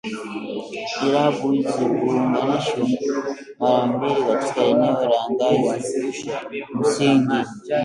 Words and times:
Irabu 1.07 1.51
hizi 1.51 1.83
huunganishwa 1.83 2.87
mara 3.59 3.85
mbili 3.87 4.23
katika 4.23 4.61
eneo 4.61 5.09
la 5.09 5.19
ngazi 5.29 6.13
msingi 6.79 7.45